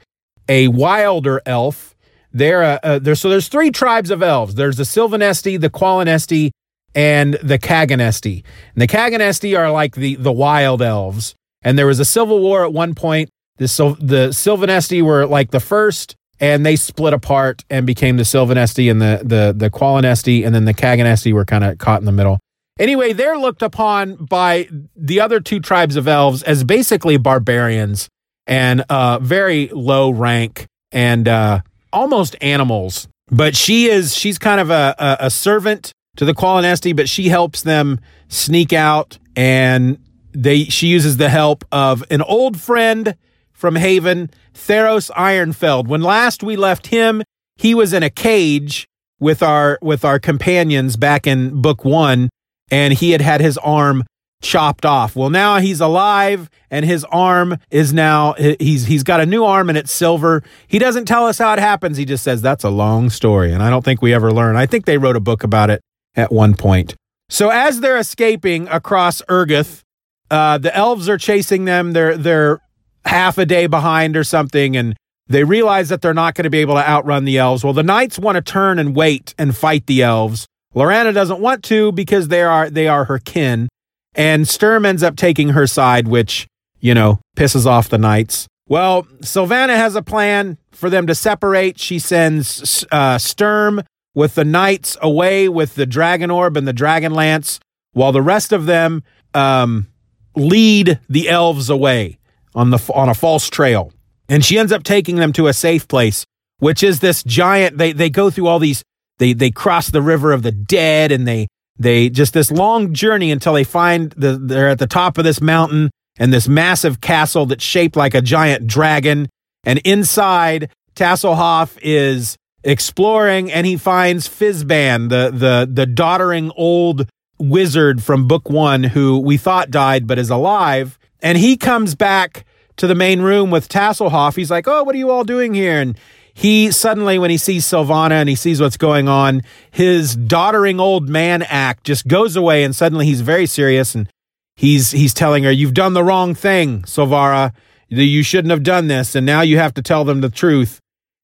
a 0.48 0.68
wilder 0.68 1.42
elf. 1.44 1.96
There, 2.32 2.62
uh, 2.62 2.78
uh, 2.84 2.98
there. 3.00 3.16
So 3.16 3.28
there's 3.28 3.48
three 3.48 3.72
tribes 3.72 4.12
of 4.12 4.22
elves. 4.22 4.54
There's 4.54 4.76
the 4.76 4.84
Silvanesti, 4.84 5.60
the 5.60 5.70
Qualinesti, 5.70 6.52
and 6.94 7.34
the 7.42 7.58
Kagonesti. 7.58 8.44
And 8.74 8.82
the 8.82 8.86
Kagonesti 8.86 9.58
are 9.58 9.72
like 9.72 9.96
the 9.96 10.14
the 10.14 10.30
wild 10.30 10.80
elves. 10.80 11.34
And 11.62 11.76
there 11.76 11.86
was 11.86 11.98
a 11.98 12.04
civil 12.04 12.38
war 12.38 12.64
at 12.64 12.72
one 12.72 12.94
point 12.94 13.30
the 13.60 13.96
the 14.00 14.28
Silvanesti 14.28 15.02
were 15.02 15.26
like 15.26 15.50
the 15.50 15.60
first, 15.60 16.16
and 16.40 16.64
they 16.64 16.76
split 16.76 17.12
apart 17.12 17.64
and 17.68 17.86
became 17.86 18.16
the 18.16 18.22
Silvanesti 18.22 18.90
and 18.90 19.00
the 19.00 19.20
the 19.22 19.54
the 19.56 19.70
Qualinesti, 19.70 20.44
and 20.44 20.54
then 20.54 20.64
the 20.64 20.74
Kagonesti 20.74 21.32
were 21.32 21.44
kind 21.44 21.62
of 21.62 21.78
caught 21.78 22.00
in 22.00 22.06
the 22.06 22.12
middle. 22.12 22.38
Anyway, 22.78 23.12
they're 23.12 23.36
looked 23.36 23.62
upon 23.62 24.14
by 24.16 24.66
the 24.96 25.20
other 25.20 25.38
two 25.38 25.60
tribes 25.60 25.96
of 25.96 26.08
elves 26.08 26.42
as 26.42 26.64
basically 26.64 27.18
barbarians 27.18 28.08
and 28.46 28.82
uh, 28.88 29.18
very 29.18 29.68
low 29.68 30.08
rank 30.10 30.66
and 30.90 31.28
uh, 31.28 31.60
almost 31.92 32.36
animals. 32.40 33.06
But 33.30 33.54
she 33.54 33.86
is 33.86 34.14
she's 34.14 34.38
kind 34.38 34.60
of 34.60 34.70
a, 34.70 34.94
a, 34.98 35.26
a 35.26 35.30
servant 35.30 35.92
to 36.16 36.24
the 36.24 36.32
Qualinesti, 36.32 36.96
but 36.96 37.08
she 37.08 37.28
helps 37.28 37.60
them 37.60 38.00
sneak 38.28 38.72
out 38.72 39.18
and 39.36 39.98
they 40.32 40.64
she 40.64 40.86
uses 40.86 41.18
the 41.18 41.28
help 41.28 41.64
of 41.70 42.02
an 42.10 42.22
old 42.22 42.58
friend 42.58 43.14
from 43.60 43.76
Haven, 43.76 44.30
Theros 44.54 45.10
Ironfeld. 45.10 45.86
When 45.86 46.00
last 46.02 46.42
we 46.42 46.56
left 46.56 46.86
him, 46.86 47.22
he 47.56 47.74
was 47.74 47.92
in 47.92 48.02
a 48.02 48.08
cage 48.08 48.88
with 49.20 49.42
our 49.42 49.78
with 49.82 50.02
our 50.02 50.18
companions 50.18 50.96
back 50.96 51.26
in 51.26 51.60
book 51.60 51.84
1 51.84 52.30
and 52.70 52.94
he 52.94 53.10
had 53.10 53.20
had 53.20 53.42
his 53.42 53.58
arm 53.58 54.02
chopped 54.40 54.86
off. 54.86 55.14
Well, 55.14 55.28
now 55.28 55.58
he's 55.58 55.78
alive 55.78 56.48
and 56.70 56.86
his 56.86 57.04
arm 57.04 57.58
is 57.70 57.92
now 57.92 58.32
he's 58.32 58.86
he's 58.86 59.02
got 59.02 59.20
a 59.20 59.26
new 59.26 59.44
arm 59.44 59.68
and 59.68 59.76
it's 59.76 59.92
silver. 59.92 60.42
He 60.66 60.78
doesn't 60.78 61.04
tell 61.04 61.26
us 61.26 61.36
how 61.36 61.52
it 61.52 61.58
happens. 61.58 61.98
He 61.98 62.06
just 62.06 62.24
says 62.24 62.40
that's 62.40 62.64
a 62.64 62.70
long 62.70 63.10
story 63.10 63.52
and 63.52 63.62
I 63.62 63.68
don't 63.68 63.84
think 63.84 64.00
we 64.00 64.14
ever 64.14 64.32
learn. 64.32 64.56
I 64.56 64.64
think 64.64 64.86
they 64.86 64.96
wrote 64.96 65.16
a 65.16 65.20
book 65.20 65.44
about 65.44 65.68
it 65.68 65.82
at 66.16 66.32
one 66.32 66.54
point. 66.54 66.96
So 67.28 67.50
as 67.50 67.80
they're 67.80 67.98
escaping 67.98 68.68
across 68.68 69.20
Ergoth, 69.28 69.82
uh, 70.30 70.56
the 70.56 70.74
elves 70.74 71.10
are 71.10 71.18
chasing 71.18 71.66
them. 71.66 71.92
They're 71.92 72.16
they're 72.16 72.60
half 73.04 73.38
a 73.38 73.46
day 73.46 73.66
behind 73.66 74.16
or 74.16 74.24
something, 74.24 74.76
and 74.76 74.96
they 75.26 75.44
realize 75.44 75.88
that 75.88 76.02
they're 76.02 76.12
not 76.12 76.34
going 76.34 76.44
to 76.44 76.50
be 76.50 76.58
able 76.58 76.74
to 76.74 76.88
outrun 76.88 77.24
the 77.24 77.38
elves. 77.38 77.62
Well, 77.64 77.72
the 77.72 77.82
knights 77.82 78.18
want 78.18 78.36
to 78.36 78.42
turn 78.42 78.78
and 78.78 78.94
wait 78.96 79.34
and 79.38 79.56
fight 79.56 79.86
the 79.86 80.02
elves. 80.02 80.46
Laurana 80.74 81.14
doesn't 81.14 81.40
want 81.40 81.64
to 81.64 81.92
because 81.92 82.28
they 82.28 82.42
are 82.42 82.70
they 82.70 82.86
are 82.86 83.04
her 83.04 83.18
kin, 83.18 83.68
and 84.14 84.46
Sturm 84.46 84.86
ends 84.86 85.02
up 85.02 85.16
taking 85.16 85.50
her 85.50 85.66
side, 85.66 86.08
which 86.08 86.46
you 86.80 86.94
know 86.94 87.20
pisses 87.36 87.66
off 87.66 87.88
the 87.88 87.98
knights. 87.98 88.46
Well, 88.68 89.02
Sylvana 89.22 89.74
has 89.74 89.96
a 89.96 90.02
plan 90.02 90.56
for 90.70 90.88
them 90.88 91.08
to 91.08 91.14
separate. 91.14 91.80
She 91.80 91.98
sends 91.98 92.84
uh, 92.92 93.18
Sturm 93.18 93.82
with 94.14 94.36
the 94.36 94.44
knights 94.44 94.96
away 95.02 95.48
with 95.48 95.74
the 95.74 95.86
dragon 95.86 96.30
orb 96.30 96.56
and 96.56 96.68
the 96.68 96.72
dragon 96.72 97.12
lance, 97.12 97.58
while 97.92 98.12
the 98.12 98.22
rest 98.22 98.52
of 98.52 98.66
them 98.66 99.02
um, 99.34 99.88
lead 100.36 101.00
the 101.08 101.28
elves 101.28 101.68
away 101.68 102.19
on 102.54 102.70
the 102.70 102.78
on 102.94 103.08
a 103.08 103.14
false 103.14 103.48
trail. 103.48 103.92
And 104.28 104.44
she 104.44 104.58
ends 104.58 104.72
up 104.72 104.84
taking 104.84 105.16
them 105.16 105.32
to 105.34 105.48
a 105.48 105.52
safe 105.52 105.88
place, 105.88 106.24
which 106.58 106.82
is 106.82 107.00
this 107.00 107.22
giant. 107.22 107.78
They 107.78 107.92
they 107.92 108.10
go 108.10 108.30
through 108.30 108.46
all 108.46 108.58
these. 108.58 108.82
They 109.18 109.32
they 109.32 109.50
cross 109.50 109.90
the 109.90 110.02
river 110.02 110.32
of 110.32 110.42
the 110.42 110.52
dead, 110.52 111.12
and 111.12 111.26
they 111.26 111.48
they 111.78 112.08
just 112.08 112.32
this 112.32 112.50
long 112.50 112.94
journey 112.94 113.30
until 113.30 113.54
they 113.54 113.64
find 113.64 114.12
the 114.12 114.38
they're 114.38 114.68
at 114.68 114.78
the 114.78 114.86
top 114.86 115.18
of 115.18 115.24
this 115.24 115.40
mountain 115.40 115.90
and 116.18 116.32
this 116.32 116.46
massive 116.48 117.00
castle 117.00 117.46
that's 117.46 117.64
shaped 117.64 117.96
like 117.96 118.14
a 118.14 118.20
giant 118.20 118.66
dragon. 118.66 119.28
And 119.64 119.78
inside, 119.80 120.70
Tasselhoff 120.94 121.78
is 121.82 122.36
exploring 122.62 123.50
and 123.50 123.66
he 123.66 123.76
finds 123.76 124.28
Fizban, 124.28 125.08
the, 125.08 125.30
the, 125.30 125.68
the 125.70 125.86
doddering 125.86 126.52
old 126.56 127.08
wizard 127.38 128.02
from 128.02 128.28
book 128.28 128.50
one 128.50 128.84
who 128.84 129.18
we 129.18 129.38
thought 129.38 129.70
died 129.70 130.06
but 130.06 130.18
is 130.18 130.30
alive. 130.30 130.98
And 131.22 131.38
he 131.38 131.56
comes 131.56 131.94
back 131.94 132.44
to 132.76 132.86
the 132.86 132.94
main 132.94 133.20
room 133.20 133.50
with 133.50 133.68
Tasselhoff. 133.68 134.36
He's 134.36 134.50
like, 134.50 134.66
Oh, 134.66 134.82
what 134.82 134.94
are 134.94 134.98
you 134.98 135.10
all 135.10 135.24
doing 135.24 135.54
here? 135.54 135.80
And 135.80 135.98
he 136.32 136.70
suddenly, 136.70 137.18
when 137.18 137.30
he 137.30 137.36
sees 137.36 137.66
Sylvana 137.66 138.12
and 138.12 138.28
he 138.28 138.34
sees 138.34 138.60
what's 138.60 138.76
going 138.76 139.08
on, 139.08 139.42
his 139.70 140.16
doddering 140.16 140.80
old 140.80 141.08
man 141.08 141.42
act 141.42 141.84
just 141.84 142.08
goes 142.08 142.36
away 142.36 142.64
and 142.64 142.74
suddenly 142.74 143.04
he's 143.04 143.20
very 143.20 143.46
serious 143.46 143.94
and 143.94 144.08
he's 144.56 144.92
he's 144.92 145.14
telling 145.14 145.44
her, 145.44 145.50
"You've 145.50 145.74
done 145.74 145.94
the 145.94 146.04
wrong 146.04 146.34
thing, 146.34 146.82
Silvara. 146.82 147.52
You 147.88 148.22
shouldn't 148.22 148.50
have 148.50 148.62
done 148.62 148.86
this, 148.86 149.14
and 149.14 149.26
now 149.26 149.40
you 149.40 149.58
have 149.58 149.74
to 149.74 149.82
tell 149.82 150.04
them 150.04 150.20
the 150.20 150.30
truth." 150.30 150.80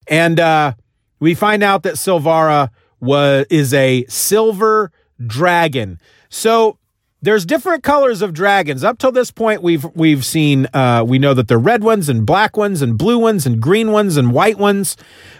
And 0.09 0.41
uh, 0.41 0.75
we 1.21 1.35
find 1.35 1.63
out 1.63 1.83
that 1.85 1.95
Silvara 1.95 2.71
was 3.01 3.47
is 3.51 3.73
a 3.73 4.05
silver 4.09 4.91
dragon. 5.25 6.01
So 6.29 6.79
there's 7.27 7.45
different 7.45 7.83
colors 7.83 8.23
of 8.23 8.33
dragons. 8.33 8.85
Up 8.85 8.99
till 8.99 9.11
this 9.11 9.33
point, 9.33 9.61
we've 9.61 9.85
we've 9.97 10.25
seen 10.25 10.69
uh, 10.73 11.05
we 11.05 11.19
know 11.19 11.35
that 11.35 11.49
they're 11.49 11.59
red 11.59 11.83
ones 11.83 12.09
and 12.09 12.25
black 12.25 12.57
ones 12.57 12.83
and 12.83 12.97
blue 12.97 13.19
ones 13.19 13.45
and 13.45 13.61
green 13.61 13.91
ones 13.91 14.17
and 14.17 14.33
white 14.33 14.59
ones, 14.59 14.97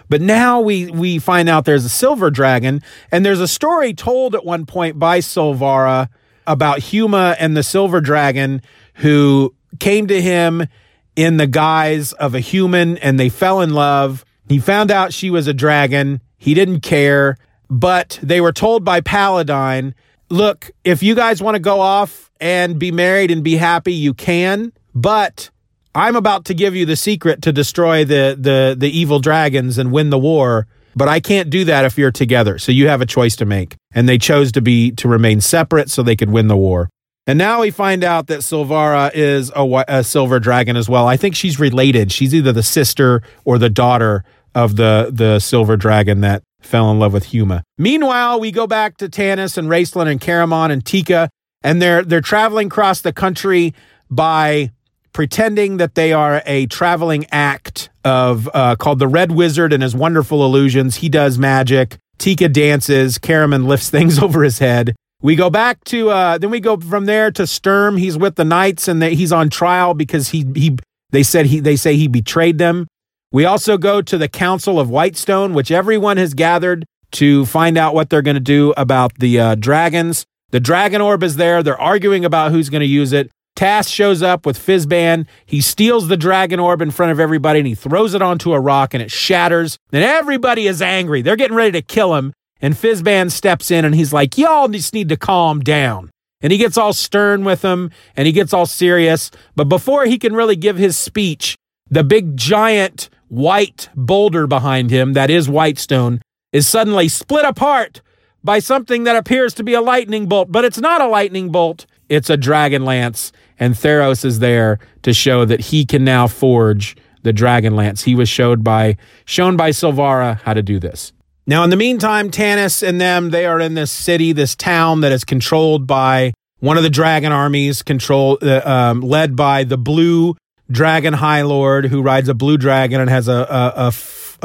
but 0.09 0.19
now 0.19 0.59
we 0.59 0.87
we 0.87 1.17
find 1.17 1.47
out 1.47 1.63
there's 1.63 1.85
a 1.85 1.89
silver 1.89 2.29
dragon, 2.29 2.83
and 3.09 3.25
there's 3.25 3.39
a 3.39 3.47
story 3.47 3.93
told 3.93 4.35
at 4.35 4.43
one 4.43 4.65
point 4.65 4.99
by 4.99 5.19
Silvara 5.19 6.09
about 6.45 6.79
Huma 6.79 7.37
and 7.39 7.55
the 7.55 7.63
silver 7.63 8.01
dragon 8.01 8.61
who 8.95 9.55
came 9.79 10.07
to 10.07 10.21
him 10.21 10.67
in 11.15 11.37
the 11.37 11.47
guise 11.47 12.11
of 12.13 12.35
a 12.35 12.41
human 12.41 12.97
and 12.97 13.17
they 13.17 13.29
fell 13.29 13.61
in 13.61 13.73
love. 13.73 14.25
He 14.49 14.59
found 14.59 14.91
out 14.91 15.13
she 15.13 15.29
was 15.29 15.47
a 15.47 15.53
dragon. 15.53 16.19
He 16.37 16.53
didn't 16.53 16.81
care, 16.81 17.37
but 17.69 18.19
they 18.21 18.41
were 18.41 18.51
told 18.51 18.83
by 18.83 18.99
Paladine, 18.99 19.95
look, 20.29 20.71
if 20.83 21.03
you 21.03 21.15
guys 21.15 21.41
want 21.41 21.55
to 21.55 21.59
go 21.59 21.79
off 21.79 22.31
and 22.39 22.77
be 22.77 22.91
married 22.91 23.31
and 23.31 23.43
be 23.43 23.55
happy, 23.57 23.93
you 23.93 24.13
can, 24.13 24.71
but 24.93 25.49
I'm 25.95 26.15
about 26.15 26.45
to 26.45 26.53
give 26.53 26.75
you 26.75 26.85
the 26.85 26.95
secret 26.95 27.41
to 27.43 27.51
destroy 27.51 28.05
the 28.05 28.37
the 28.39 28.75
the 28.77 28.89
evil 28.89 29.19
dragons 29.19 29.77
and 29.77 29.91
win 29.91 30.09
the 30.09 30.19
war 30.19 30.67
but 30.97 31.07
I 31.07 31.19
can't 31.19 31.51
do 31.51 31.63
that 31.65 31.85
if 31.85 31.95
you're 31.95 32.11
together. 32.11 32.57
So 32.57 32.71
you 32.71 32.87
have 32.87 33.01
a 33.01 33.05
choice 33.05 33.35
to 33.35 33.45
make. 33.45 33.75
And 33.93 34.09
they 34.09 34.17
chose 34.17 34.51
to 34.53 34.61
be 34.61 34.91
to 34.93 35.07
remain 35.07 35.41
separate 35.41 35.91
so 35.91 36.01
they 36.01 36.15
could 36.15 36.31
win 36.31 36.47
the 36.47 36.57
war. 36.57 36.89
And 37.27 37.37
now 37.37 37.61
we 37.61 37.69
find 37.69 38.03
out 38.03 38.27
that 38.27 38.39
Silvara 38.39 39.11
is 39.13 39.51
a, 39.55 39.85
a 39.87 40.03
silver 40.03 40.39
dragon 40.39 40.75
as 40.75 40.89
well. 40.89 41.07
I 41.07 41.15
think 41.15 41.35
she's 41.35 41.59
related. 41.59 42.11
She's 42.11 42.33
either 42.33 42.51
the 42.51 42.63
sister 42.63 43.21
or 43.45 43.59
the 43.59 43.69
daughter 43.69 44.23
of 44.55 44.75
the 44.75 45.11
the 45.13 45.39
silver 45.39 45.77
dragon 45.77 46.21
that 46.21 46.41
fell 46.67 46.91
in 46.91 46.99
love 46.99 47.13
with 47.13 47.27
Huma. 47.27 47.63
Meanwhile, 47.77 48.39
we 48.39 48.51
go 48.51 48.67
back 48.67 48.97
to 48.97 49.09
Tanis 49.09 49.57
and 49.57 49.69
Raistlin 49.69 50.09
and 50.09 50.21
Caramon 50.21 50.71
and 50.71 50.85
Tika, 50.85 51.29
and 51.63 51.81
they're 51.81 52.03
they're 52.03 52.21
traveling 52.21 52.67
across 52.67 53.01
the 53.01 53.13
country 53.13 53.73
by 54.09 54.71
pretending 55.13 55.77
that 55.77 55.95
they 55.95 56.13
are 56.13 56.43
a 56.45 56.67
traveling 56.67 57.25
act 57.31 57.89
of 58.05 58.47
uh, 58.53 58.75
called 58.75 58.99
the 58.99 59.07
Red 59.07 59.31
Wizard 59.31 59.73
and 59.73 59.81
his 59.81 59.95
wonderful 59.95 60.45
illusions. 60.45 60.97
He 60.97 61.09
does 61.09 61.39
magic. 61.39 61.97
Tika 62.19 62.49
dances. 62.49 63.17
Caramon 63.17 63.65
lifts 63.65 63.89
things 63.97 64.19
over 64.19 64.43
his 64.43 64.59
head. 64.59 64.95
We 65.21 65.35
go 65.35 65.49
back 65.49 65.83
to 65.85 66.11
uh, 66.11 66.37
then 66.37 66.51
we 66.51 66.59
go 66.59 66.77
from 66.77 67.05
there 67.05 67.31
to 67.31 67.47
Sturm. 67.47 67.97
He's 67.97 68.17
with 68.17 68.35
the 68.35 68.45
knights 68.45 68.87
and 68.87 69.01
they, 69.01 69.15
he's 69.15 69.31
on 69.31 69.49
trial 69.49 69.93
because 69.93 70.29
he 70.29 70.45
he 70.55 70.77
they 71.09 71.23
said 71.23 71.47
he 71.47 71.59
they 71.59 71.75
say 71.75 71.95
he 71.95 72.07
betrayed 72.07 72.59
them. 72.59 72.87
We 73.31 73.43
also 73.45 73.77
go 73.77 74.01
to 74.01 74.17
the 74.17 74.29
Council 74.29 74.79
of 74.79 74.89
Whitestone, 74.89 75.53
which 75.53 75.69
everyone 75.69 76.17
has 76.17 76.33
gathered 76.33 76.85
to 77.11 77.45
find 77.45 77.77
out 77.77 77.93
what 77.93 78.09
they're 78.09 78.21
going 78.21 78.35
to 78.35 78.39
do 78.39 78.73
about 78.77 79.19
the 79.19 79.39
uh, 79.39 79.55
dragons. 79.55 80.25
The 80.51 80.59
dragon 80.61 81.01
orb 81.01 81.23
is 81.23 81.35
there. 81.35 81.61
They're 81.61 81.79
arguing 81.79 82.23
about 82.23 82.51
who's 82.51 82.69
going 82.69 82.81
to 82.81 82.87
use 82.87 83.11
it. 83.11 83.29
Tass 83.57 83.89
shows 83.89 84.21
up 84.21 84.45
with 84.45 84.57
Fizban. 84.57 85.25
He 85.45 85.61
steals 85.61 86.07
the 86.07 86.15
dragon 86.15 86.59
orb 86.59 86.81
in 86.81 86.91
front 86.91 87.11
of 87.11 87.19
everybody 87.19 87.59
and 87.59 87.67
he 87.67 87.75
throws 87.75 88.13
it 88.13 88.21
onto 88.21 88.53
a 88.53 88.59
rock 88.59 88.93
and 88.93 89.01
it 89.01 89.11
shatters. 89.11 89.77
And 89.91 90.03
everybody 90.03 90.67
is 90.67 90.81
angry. 90.81 91.21
They're 91.21 91.35
getting 91.35 91.57
ready 91.57 91.71
to 91.71 91.81
kill 91.81 92.15
him. 92.15 92.33
And 92.61 92.75
Fizban 92.75 93.31
steps 93.31 93.71
in 93.71 93.83
and 93.83 93.95
he's 93.95 94.13
like, 94.13 94.37
Y'all 94.37 94.67
just 94.67 94.93
need 94.93 95.09
to 95.09 95.17
calm 95.17 95.61
down. 95.61 96.11
And 96.41 96.51
he 96.51 96.57
gets 96.59 96.77
all 96.77 96.93
stern 96.93 97.43
with 97.43 97.61
them 97.61 97.89
and 98.15 98.27
he 98.27 98.31
gets 98.31 98.53
all 98.53 98.67
serious. 98.67 99.31
But 99.55 99.65
before 99.65 100.05
he 100.05 100.19
can 100.19 100.33
really 100.33 100.55
give 100.55 100.77
his 100.77 100.97
speech, 100.97 101.57
the 101.89 102.03
big 102.03 102.37
giant 102.37 103.09
white 103.27 103.89
boulder 103.95 104.47
behind 104.47 104.91
him, 104.91 105.13
that 105.13 105.29
is 105.29 105.49
Whitestone, 105.49 106.21
is 106.51 106.67
suddenly 106.67 107.07
split 107.07 107.45
apart 107.45 108.01
by 108.43 108.59
something 108.59 109.03
that 109.03 109.15
appears 109.15 109.53
to 109.55 109.63
be 109.63 109.73
a 109.73 109.81
lightning 109.81 110.27
bolt. 110.27 110.51
But 110.51 110.65
it's 110.65 110.79
not 110.79 111.01
a 111.01 111.07
lightning 111.07 111.51
bolt, 111.51 111.85
it's 112.09 112.29
a 112.29 112.37
dragon 112.37 112.85
lance 112.85 113.31
and 113.59 113.73
Theros 113.73 114.23
is 114.23 114.39
there 114.39 114.79
to 115.03 115.13
show 115.13 115.45
that 115.45 115.59
he 115.59 115.85
can 115.85 116.03
now 116.03 116.27
forge 116.27 116.95
the 117.23 117.33
dragon 117.33 117.75
lance. 117.75 118.03
He 118.03 118.15
was 118.15 118.29
showed 118.29 118.63
by 118.63 118.97
shown 119.25 119.57
by 119.57 119.71
Silvara 119.71 120.39
how 120.41 120.53
to 120.53 120.61
do 120.61 120.79
this. 120.79 121.13
Now, 121.45 121.63
in 121.63 121.69
the 121.69 121.77
meantime, 121.77 122.29
Tanis 122.29 122.87
and 122.87 122.99
them 122.99 123.29
they 123.29 123.45
are 123.45 123.59
in 123.59 123.73
this 123.73 123.91
city, 123.91 124.33
this 124.33 124.55
town 124.55 125.01
that 125.01 125.11
is 125.11 125.23
controlled 125.23 125.87
by 125.87 126.33
one 126.59 126.77
of 126.77 126.83
the 126.83 126.89
dragon 126.89 127.31
armies, 127.31 127.83
control 127.83 128.37
uh, 128.41 128.61
um, 128.65 129.01
led 129.01 129.35
by 129.35 129.63
the 129.63 129.77
blue 129.77 130.35
dragon 130.69 131.13
high 131.13 131.41
lord 131.41 131.85
who 131.85 132.01
rides 132.01 132.29
a 132.29 132.33
blue 132.33 132.57
dragon 132.57 132.99
and 132.99 133.09
has 133.09 133.27
a 133.27 133.47
a, 133.49 133.87
a, 133.87 133.93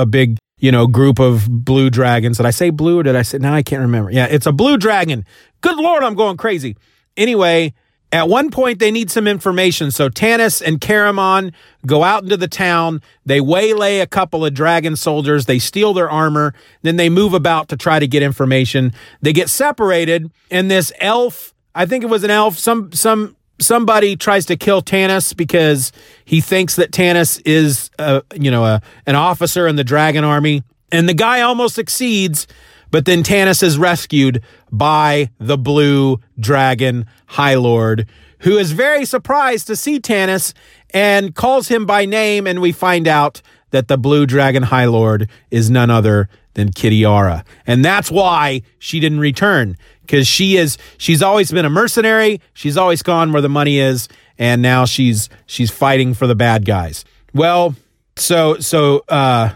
a 0.03 0.07
big 0.07 0.39
you 0.59 0.73
know 0.73 0.87
group 0.87 1.19
of 1.19 1.49
blue 1.65 1.91
dragons. 1.91 2.37
Did 2.39 2.47
I 2.47 2.51
say 2.51 2.71
blue 2.71 3.01
or 3.01 3.03
did 3.03 3.17
I 3.17 3.23
say 3.23 3.39
now? 3.39 3.55
I 3.55 3.63
can't 3.63 3.83
remember. 3.83 4.11
Yeah, 4.11 4.27
it's 4.27 4.47
a 4.47 4.53
blue 4.53 4.77
dragon. 4.77 5.25
Good 5.61 5.77
lord, 5.77 6.03
I'm 6.03 6.15
going 6.15 6.37
crazy. 6.37 6.77
Anyway, 7.17 7.75
at 8.13 8.29
one 8.29 8.51
point, 8.51 8.79
they 8.79 8.91
need 8.91 9.11
some 9.11 9.27
information. 9.27 9.91
So 9.91 10.11
Tanis 10.11 10.61
and 10.61 10.81
Caramon 10.81 11.55
go 11.87 12.05
out 12.05 12.23
into 12.23 12.37
the 12.37 12.47
town. 12.47 13.01
They 13.25 13.41
waylay 13.41 14.01
a 14.01 14.07
couple 14.07 14.45
of 14.45 14.53
dragon 14.53 14.97
soldiers. 14.97 15.47
They 15.47 15.59
steal 15.59 15.95
their 15.95 16.11
armor. 16.11 16.53
Then 16.83 16.97
they 16.97 17.09
move 17.09 17.33
about 17.33 17.69
to 17.71 17.77
try 17.77 17.99
to 17.99 18.07
get 18.07 18.23
information. 18.23 18.93
They 19.23 19.33
get 19.33 19.49
separated, 19.49 20.31
and 20.51 20.71
this 20.71 20.93
elf, 21.01 21.55
I 21.75 21.87
think 21.87 22.05
it 22.05 22.09
was 22.09 22.23
an 22.23 22.31
elf, 22.31 22.59
some, 22.59 22.93
some, 22.93 23.35
somebody 23.61 24.17
tries 24.17 24.47
to 24.47 24.57
kill 24.57 24.83
Tanis 24.83 25.37
because 25.37 25.93
he 26.25 26.41
thinks 26.41 26.77
that 26.77 26.91
Tanis 26.91 27.41
is, 27.45 27.91
a, 27.99 28.23
you 28.35 28.51
know, 28.51 28.65
a, 28.65 28.83
an 29.07 29.15
officer 29.15 29.67
in 29.67 29.77
the 29.77 29.85
dragon 29.85 30.25
army. 30.25 30.63
And 30.91 31.09
the 31.09 31.15
guy 31.15 31.41
almost 31.41 31.75
succeeds, 31.75 32.47
but 32.91 33.05
then 33.05 33.23
Tanis 33.23 33.63
is 33.63 33.79
rescued 33.79 34.43
by 34.71 35.31
the 35.39 35.57
blue 35.57 36.21
dragon 36.39 37.07
High 37.27 37.55
Lord, 37.55 38.07
who 38.41 38.59
is 38.59 38.73
very 38.73 39.05
surprised 39.05 39.67
to 39.69 39.77
see 39.77 40.01
Tanis 40.01 40.53
and 40.93 41.35
calls 41.35 41.69
him 41.69 41.87
by 41.87 42.05
name. 42.05 42.47
And 42.47 42.61
we 42.61 42.73
find 42.73 43.09
out 43.09 43.41
that 43.71 43.89
the 43.89 43.97
blue 43.97 44.27
dragon 44.27 44.65
High 44.65 44.85
Lord 44.85 45.31
is 45.51 45.71
none 45.71 45.91
other 45.91 46.29
than 46.55 46.71
Kitiara. 46.71 47.45
And 47.67 47.85
that's 47.85 48.11
why 48.11 48.63
she 48.79 49.01
didn't 49.01 49.21
return 49.21 49.77
because 50.03 50.29
she 50.29 50.57
is, 50.57 50.79
she's 50.99 51.23
always 51.23 51.51
been 51.51 51.65
a 51.65 51.71
mercenary. 51.71 52.41
She's 52.53 52.77
always 52.77 53.03
gone 53.03 53.33
where 53.33 53.43
the 53.43 53.49
money 53.49 53.79
is. 53.79 54.09
And 54.39 54.63
now 54.63 54.85
she's, 54.85 55.29
she's 55.47 55.71
fighting 55.71 56.15
for 56.15 56.27
the 56.27 56.35
bad 56.35 56.65
guys. 56.65 57.05
Well, 57.33 57.75
so, 58.17 58.59
so, 58.59 59.05
uh, 59.09 59.55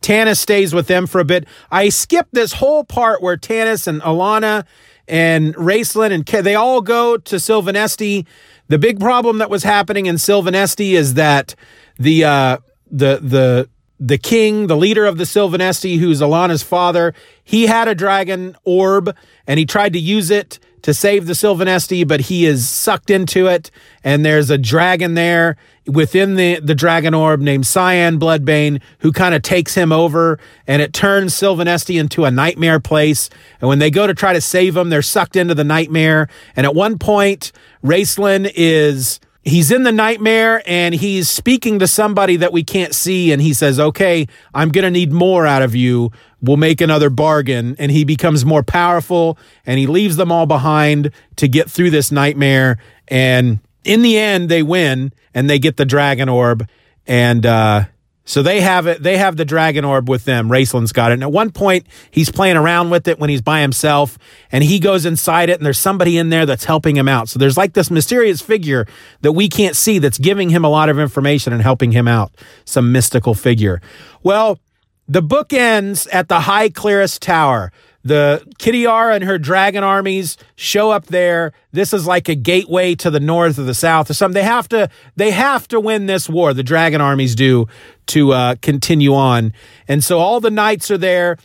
Tanis 0.00 0.38
stays 0.38 0.72
with 0.72 0.86
them 0.86 1.06
for 1.06 1.20
a 1.20 1.24
bit. 1.24 1.46
I 1.70 1.90
skipped 1.90 2.32
this 2.32 2.54
whole 2.54 2.84
part 2.84 3.22
where 3.22 3.36
Tanis 3.36 3.86
and 3.86 4.00
Alhana 4.00 4.64
and 5.06 5.54
Raistlin 5.56 6.12
and 6.12 6.24
they 6.44 6.54
all 6.54 6.80
go 6.80 7.18
to 7.18 7.36
Silvanesti. 7.36 8.26
The 8.68 8.78
big 8.78 9.00
problem 9.00 9.38
that 9.38 9.50
was 9.50 9.62
happening 9.62 10.06
in 10.06 10.14
Silvanesti 10.14 10.92
is 10.92 11.14
that 11.14 11.54
the 11.98 12.24
uh, 12.24 12.58
the 12.90 13.18
the 13.20 13.68
the 14.00 14.18
king, 14.18 14.66
the 14.66 14.76
leader 14.76 15.04
of 15.04 15.18
the 15.18 15.24
Silvanesti, 15.24 15.98
who's 15.98 16.22
Alhana's 16.22 16.62
father, 16.62 17.14
he 17.44 17.66
had 17.66 17.86
a 17.86 17.94
dragon 17.94 18.56
orb 18.64 19.14
and 19.46 19.58
he 19.58 19.66
tried 19.66 19.92
to 19.92 19.98
use 19.98 20.30
it 20.30 20.58
to 20.82 20.94
save 20.94 21.26
the 21.26 21.34
Silvanesti, 21.34 22.08
but 22.08 22.20
he 22.22 22.46
is 22.46 22.66
sucked 22.66 23.10
into 23.10 23.46
it. 23.46 23.70
And 24.02 24.24
there's 24.24 24.48
a 24.48 24.56
dragon 24.56 25.12
there 25.12 25.58
within 25.86 26.36
the, 26.36 26.60
the 26.60 26.74
dragon 26.74 27.12
orb 27.12 27.40
named 27.40 27.66
Cyan 27.66 28.18
Bloodbane 28.18 28.80
who 29.00 29.12
kind 29.12 29.34
of 29.34 29.42
takes 29.42 29.74
him 29.74 29.92
over 29.92 30.38
and 30.66 30.80
it 30.80 30.94
turns 30.94 31.34
Silvanesti 31.34 32.00
into 32.00 32.24
a 32.24 32.30
nightmare 32.30 32.80
place. 32.80 33.28
And 33.60 33.68
when 33.68 33.80
they 33.80 33.90
go 33.90 34.06
to 34.06 34.14
try 34.14 34.32
to 34.32 34.40
save 34.40 34.74
him, 34.74 34.88
they're 34.88 35.02
sucked 35.02 35.36
into 35.36 35.54
the 35.54 35.64
nightmare. 35.64 36.28
And 36.56 36.64
at 36.64 36.74
one 36.74 36.98
point, 36.98 37.52
Raistlin 37.84 38.50
is 38.54 39.20
he's 39.42 39.70
in 39.70 39.82
the 39.84 39.92
nightmare 39.92 40.62
and 40.66 40.94
he's 40.94 41.28
speaking 41.28 41.78
to 41.78 41.86
somebody 41.86 42.36
that 42.36 42.52
we 42.52 42.62
can't 42.62 42.94
see 42.94 43.32
and 43.32 43.40
he 43.40 43.54
says 43.54 43.80
okay 43.80 44.26
i'm 44.54 44.68
going 44.68 44.84
to 44.84 44.90
need 44.90 45.12
more 45.12 45.46
out 45.46 45.62
of 45.62 45.74
you. 45.74 46.10
We'll 46.42 46.56
make 46.56 46.80
another 46.80 47.10
bargain. 47.10 47.76
And 47.78 47.92
he 47.92 48.04
becomes 48.04 48.44
more 48.44 48.62
powerful 48.62 49.38
and 49.66 49.78
he 49.78 49.86
leaves 49.86 50.16
them 50.16 50.32
all 50.32 50.46
behind 50.46 51.10
to 51.36 51.48
get 51.48 51.70
through 51.70 51.90
this 51.90 52.10
nightmare. 52.10 52.78
And 53.08 53.60
in 53.84 54.02
the 54.02 54.18
end 54.18 54.48
they 54.48 54.62
win 54.62 55.12
and 55.34 55.48
they 55.48 55.58
get 55.58 55.76
the 55.76 55.84
dragon 55.84 56.28
orb. 56.28 56.68
And 57.06 57.44
uh 57.44 57.84
so 58.30 58.44
they 58.44 58.60
have 58.60 58.86
it. 58.86 59.02
They 59.02 59.18
have 59.18 59.36
the 59.36 59.44
dragon 59.44 59.84
orb 59.84 60.08
with 60.08 60.24
them. 60.24 60.48
Raistlin's 60.48 60.92
got 60.92 61.10
it. 61.10 61.14
And 61.14 61.24
at 61.24 61.32
one 61.32 61.50
point, 61.50 61.84
he's 62.12 62.30
playing 62.30 62.56
around 62.56 62.90
with 62.90 63.08
it 63.08 63.18
when 63.18 63.28
he's 63.28 63.42
by 63.42 63.60
himself, 63.60 64.18
and 64.52 64.62
he 64.62 64.78
goes 64.78 65.04
inside 65.04 65.50
it, 65.50 65.58
and 65.58 65.66
there's 65.66 65.80
somebody 65.80 66.16
in 66.16 66.30
there 66.30 66.46
that's 66.46 66.64
helping 66.64 66.96
him 66.96 67.08
out. 67.08 67.28
So 67.28 67.40
there's 67.40 67.56
like 67.56 67.72
this 67.72 67.90
mysterious 67.90 68.40
figure 68.40 68.86
that 69.22 69.32
we 69.32 69.48
can't 69.48 69.74
see 69.74 69.98
that's 69.98 70.16
giving 70.16 70.48
him 70.48 70.64
a 70.64 70.68
lot 70.68 70.88
of 70.88 70.96
information 70.96 71.52
and 71.52 71.60
helping 71.60 71.90
him 71.90 72.06
out. 72.06 72.30
Some 72.64 72.92
mystical 72.92 73.34
figure. 73.34 73.82
Well, 74.22 74.60
the 75.08 75.22
book 75.22 75.52
ends 75.52 76.06
at 76.06 76.28
the 76.28 76.38
High 76.38 76.68
Clerist 76.68 77.18
Tower. 77.18 77.72
The 78.02 78.42
Kitiara 78.58 79.14
and 79.14 79.24
her 79.24 79.38
dragon 79.38 79.84
armies 79.84 80.38
show 80.56 80.90
up 80.90 81.06
there. 81.06 81.52
This 81.72 81.92
is 81.92 82.06
like 82.06 82.28
a 82.28 82.34
gateway 82.34 82.94
to 82.96 83.10
the 83.10 83.20
north 83.20 83.58
or 83.58 83.64
the 83.64 83.74
south 83.74 84.08
or 84.08 84.14
something. 84.14 84.34
They 84.34 84.46
have 84.46 84.68
to 84.70 84.88
they 85.16 85.32
have 85.32 85.68
to 85.68 85.78
win 85.78 86.06
this 86.06 86.28
war. 86.28 86.54
The 86.54 86.62
dragon 86.62 87.00
armies 87.00 87.34
do 87.34 87.66
to 88.06 88.32
uh, 88.32 88.54
continue 88.62 89.14
on. 89.14 89.52
And 89.86 90.02
so 90.02 90.18
all 90.18 90.40
the 90.40 90.50
knights 90.50 90.90
are 90.90 90.98
there. 90.98 91.36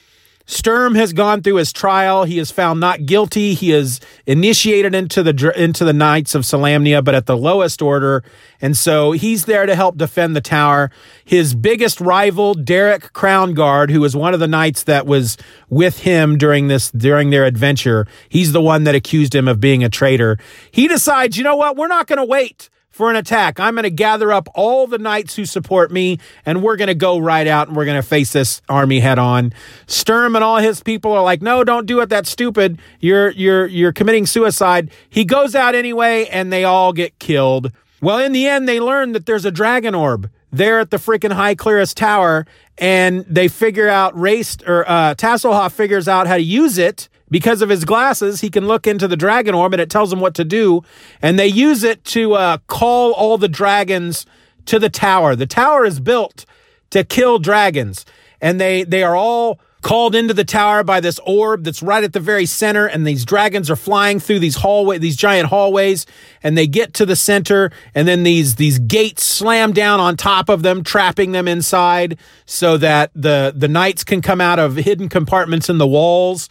Sturm 0.47 0.93
has 0.95 1.11
gone 1.11 1.41
through 1.41 1.55
his 1.55 1.73
trial. 1.73 2.23
He 2.23 2.37
is 2.37 2.51
found 2.51 2.79
not 2.79 3.05
guilty. 3.05 3.55
He 3.55 3.71
is 3.71 3.99
initiated 4.27 4.93
into 4.93 5.23
the 5.23 5.53
into 5.59 5.83
the 5.83 5.93
Knights 5.93 6.35
of 6.35 6.43
Solamnia, 6.43 7.03
but 7.03 7.15
at 7.15 7.25
the 7.25 7.35
lowest 7.35 7.81
order, 7.81 8.23
and 8.61 8.77
so 8.77 9.11
he's 9.11 9.45
there 9.45 9.65
to 9.65 9.75
help 9.75 9.97
defend 9.97 10.35
the 10.35 10.41
tower. 10.41 10.91
His 11.23 11.55
biggest 11.55 11.99
rival, 11.99 12.53
Derek 12.53 13.11
Crownguard, 13.13 13.89
who 13.89 14.01
was 14.01 14.15
one 14.15 14.33
of 14.33 14.39
the 14.39 14.47
knights 14.47 14.83
that 14.83 15.07
was 15.07 15.37
with 15.69 15.99
him 15.99 16.37
during 16.37 16.67
this 16.67 16.91
during 16.91 17.31
their 17.31 17.45
adventure, 17.45 18.05
he's 18.29 18.51
the 18.51 18.61
one 18.61 18.83
that 18.83 18.93
accused 18.93 19.33
him 19.33 19.47
of 19.47 19.59
being 19.59 19.83
a 19.83 19.89
traitor. 19.89 20.37
He 20.69 20.87
decides, 20.87 21.37
you 21.37 21.43
know 21.43 21.55
what, 21.55 21.75
we're 21.75 21.87
not 21.87 22.05
going 22.07 22.19
to 22.19 22.25
wait 22.25 22.69
for 22.95 23.09
an 23.09 23.17
attack. 23.17 23.59
I'm 23.59 23.73
going 23.73 23.83
to 23.83 23.89
gather 23.89 24.31
up 24.31 24.47
all 24.55 24.87
the 24.87 24.97
knights 24.97 25.35
who 25.35 25.43
support 25.43 25.91
me, 25.91 26.17
and 26.45 26.63
we're 26.63 26.77
going 26.77 26.87
to 26.87 26.95
go 26.95 27.17
right 27.17 27.45
out 27.45 27.67
and 27.67 27.75
we're 27.75 27.83
going 27.83 28.01
to 28.01 28.07
face 28.07 28.31
this 28.31 28.61
army 28.69 29.01
head 29.01 29.19
on. 29.19 29.51
Sturm 29.85 30.33
and 30.33 30.45
all 30.45 30.59
his 30.59 30.81
people 30.81 31.11
are 31.11 31.21
like, 31.21 31.41
"No, 31.41 31.65
don't 31.65 31.85
do 31.85 31.99
it. 31.99 32.07
That's 32.07 32.29
stupid. 32.29 32.79
You're 33.01 33.31
you're 33.31 33.65
you're 33.65 33.91
committing 33.91 34.25
suicide." 34.25 34.91
He 35.09 35.25
goes 35.25 35.55
out 35.55 35.75
anyway, 35.75 36.27
and 36.27 36.53
they 36.53 36.63
all 36.63 36.93
get 36.93 37.19
killed. 37.19 37.73
Well, 37.99 38.19
in 38.19 38.31
the 38.31 38.47
end, 38.47 38.65
they 38.65 38.79
learn 38.79 39.11
that 39.11 39.25
there's 39.25 39.43
a 39.43 39.51
dragon 39.51 39.93
orb 39.93 40.29
there 40.53 40.79
at 40.79 40.89
the 40.89 40.97
freaking 40.97 41.33
High 41.33 41.55
Clerist 41.55 41.95
Tower, 41.95 42.45
and 42.77 43.25
they 43.27 43.49
figure 43.49 43.89
out 43.89 44.17
Race 44.17 44.55
or 44.65 44.89
uh, 44.89 45.15
Tasselhoff 45.15 45.73
figures 45.73 46.07
out 46.07 46.27
how 46.27 46.37
to 46.37 46.43
use 46.43 46.77
it 46.77 47.09
because 47.29 47.61
of 47.61 47.69
his 47.69 47.85
glasses, 47.85 48.41
he 48.41 48.49
can 48.49 48.67
look 48.67 48.87
into 48.87 49.07
the 49.07 49.17
dragon 49.17 49.55
orb 49.55 49.73
and 49.73 49.81
it 49.81 49.89
tells 49.89 50.13
him 50.13 50.19
what 50.19 50.35
to 50.35 50.43
do. 50.43 50.81
And 51.21 51.39
they 51.39 51.47
use 51.47 51.83
it 51.83 52.03
to 52.05 52.33
uh, 52.33 52.57
call 52.67 53.13
all 53.13 53.37
the 53.37 53.47
dragons 53.47 54.25
to 54.65 54.79
the 54.79 54.89
tower. 54.89 55.35
The 55.35 55.47
tower 55.47 55.85
is 55.85 55.99
built 55.99 56.45
to 56.91 57.03
kill 57.03 57.39
dragons, 57.39 58.05
and 58.41 58.59
they 58.59 58.83
they 58.83 59.03
are 59.03 59.15
all 59.15 59.59
called 59.81 60.15
into 60.15 60.33
the 60.33 60.43
tower 60.43 60.83
by 60.83 60.99
this 60.99 61.19
orb 61.27 61.63
that's 61.63 61.83
right 61.83 62.03
at 62.03 62.11
the 62.11 62.19
very 62.19 62.47
center. 62.47 62.87
And 62.87 63.05
these 63.05 63.23
dragons 63.23 63.69
are 63.69 63.75
flying 63.75 64.19
through 64.19 64.39
these 64.39 64.55
hallway 64.55 64.97
these 64.97 65.15
giant 65.15 65.49
hallways. 65.49 66.07
And 66.41 66.57
they 66.57 66.65
get 66.65 66.95
to 66.95 67.05
the 67.05 67.15
center. 67.15 67.71
And 67.93 68.07
then 68.07 68.23
these 68.23 68.55
these 68.55 68.79
gates 68.79 69.23
slam 69.23 69.73
down 69.73 69.99
on 69.99 70.17
top 70.17 70.49
of 70.49 70.63
them 70.63 70.83
trapping 70.83 71.33
them 71.33 71.47
inside 71.47 72.17
so 72.45 72.77
that 72.77 73.11
the 73.13 73.53
the 73.55 73.67
knights 73.67 74.03
can 74.03 74.21
come 74.21 74.41
out 74.41 74.57
of 74.57 74.75
hidden 74.75 75.07
compartments 75.07 75.69
in 75.69 75.77
the 75.77 75.87
walls 75.87 76.49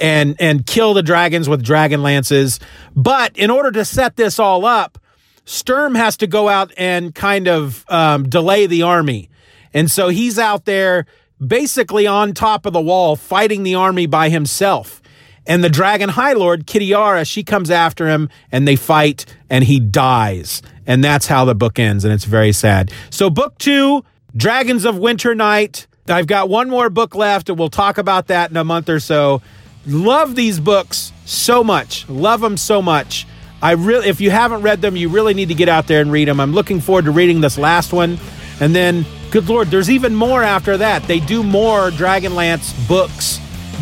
and 0.00 0.36
and 0.40 0.66
kill 0.66 0.94
the 0.94 1.02
dragons 1.02 1.48
with 1.48 1.62
dragon 1.62 2.02
lances. 2.02 2.60
But 2.94 3.36
in 3.36 3.50
order 3.50 3.70
to 3.72 3.84
set 3.84 4.16
this 4.16 4.38
all 4.38 4.64
up, 4.64 4.98
Sturm 5.44 5.94
has 5.94 6.16
to 6.18 6.26
go 6.26 6.48
out 6.48 6.72
and 6.76 7.14
kind 7.14 7.48
of 7.48 7.84
um, 7.88 8.28
delay 8.28 8.66
the 8.66 8.82
army, 8.82 9.30
and 9.74 9.90
so 9.90 10.08
he's 10.08 10.38
out 10.38 10.64
there 10.64 11.06
basically 11.44 12.06
on 12.06 12.32
top 12.32 12.66
of 12.66 12.72
the 12.72 12.80
wall 12.80 13.16
fighting 13.16 13.62
the 13.62 13.74
army 13.74 14.06
by 14.06 14.28
himself. 14.28 15.02
And 15.46 15.64
the 15.64 15.68
dragon 15.68 16.08
high 16.08 16.34
lord 16.34 16.66
Kitiara, 16.66 17.28
she 17.28 17.42
comes 17.42 17.70
after 17.70 18.08
him 18.08 18.28
and 18.52 18.66
they 18.66 18.76
fight 18.76 19.26
and 19.50 19.64
he 19.64 19.80
dies. 19.80 20.62
And 20.86 21.02
that's 21.02 21.26
how 21.26 21.44
the 21.44 21.54
book 21.54 21.78
ends. 21.78 22.04
And 22.04 22.12
it's 22.12 22.24
very 22.24 22.52
sad. 22.52 22.92
So, 23.10 23.28
book 23.30 23.58
two, 23.58 24.04
Dragons 24.36 24.84
of 24.84 24.98
Winter 24.98 25.34
Night. 25.34 25.86
I've 26.08 26.26
got 26.26 26.48
one 26.48 26.68
more 26.68 26.90
book 26.90 27.14
left 27.14 27.48
and 27.48 27.58
we'll 27.58 27.70
talk 27.70 27.98
about 27.98 28.28
that 28.28 28.50
in 28.50 28.56
a 28.56 28.64
month 28.64 28.88
or 28.88 29.00
so. 29.00 29.42
Love 29.86 30.36
these 30.36 30.60
books 30.60 31.12
so 31.24 31.64
much. 31.64 32.08
Love 32.08 32.40
them 32.40 32.56
so 32.56 32.80
much. 32.80 33.26
I 33.60 33.72
really, 33.72 34.08
if 34.08 34.20
you 34.20 34.30
haven't 34.30 34.62
read 34.62 34.80
them, 34.80 34.96
you 34.96 35.08
really 35.08 35.34
need 35.34 35.48
to 35.48 35.54
get 35.54 35.68
out 35.68 35.86
there 35.86 36.00
and 36.00 36.10
read 36.10 36.28
them. 36.28 36.40
I'm 36.40 36.52
looking 36.52 36.80
forward 36.80 37.04
to 37.06 37.10
reading 37.10 37.40
this 37.40 37.58
last 37.58 37.92
one. 37.92 38.18
And 38.60 38.74
then, 38.74 39.04
good 39.30 39.48
Lord, 39.48 39.68
there's 39.68 39.90
even 39.90 40.14
more 40.14 40.42
after 40.42 40.76
that. 40.76 41.02
They 41.04 41.20
do 41.20 41.42
more 41.42 41.90
Dragonlance 41.90 42.88
books 42.88 43.40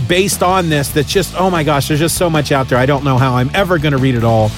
based 0.08 0.42
on 0.42 0.70
this 0.70 0.88
that's 0.88 1.10
just, 1.10 1.34
oh 1.38 1.50
my 1.50 1.62
gosh, 1.62 1.88
there's 1.88 2.00
just 2.00 2.16
so 2.16 2.30
much 2.30 2.50
out 2.50 2.68
there. 2.68 2.78
I 2.78 2.86
don't 2.86 3.04
know 3.04 3.18
how 3.18 3.34
I'm 3.34 3.50
ever 3.54 3.78
going 3.78 3.92
to 3.92 3.98
read 3.98 4.14
it 4.14 4.24
all. 4.24 4.50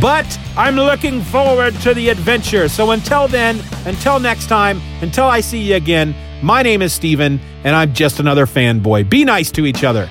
But 0.00 0.38
I'm 0.56 0.76
looking 0.76 1.22
forward 1.22 1.74
to 1.80 1.94
the 1.94 2.10
adventure. 2.10 2.68
So 2.68 2.90
until 2.90 3.26
then, 3.26 3.60
until 3.86 4.20
next 4.20 4.48
time, 4.48 4.80
until 5.00 5.26
I 5.26 5.40
see 5.40 5.60
you 5.60 5.76
again, 5.76 6.14
my 6.42 6.62
name 6.62 6.80
is 6.80 6.92
Steven, 6.92 7.40
and 7.64 7.76
I'm 7.76 7.92
just 7.92 8.20
another 8.20 8.46
fanboy. 8.46 9.10
Be 9.10 9.24
nice 9.24 9.50
to 9.52 9.66
each 9.66 9.84
other. 9.84 10.10